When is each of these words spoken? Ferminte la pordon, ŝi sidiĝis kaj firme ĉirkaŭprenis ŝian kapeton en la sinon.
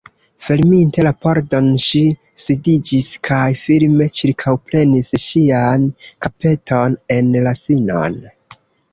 Ferminte 0.43 1.03
la 1.07 1.09
pordon, 1.23 1.65
ŝi 1.87 1.99
sidiĝis 2.43 3.09
kaj 3.27 3.41
firme 3.63 4.07
ĉirkaŭprenis 4.19 5.09
ŝian 5.25 5.85
kapeton 6.27 6.97
en 7.17 7.29
la 7.49 7.53
sinon. 7.61 8.17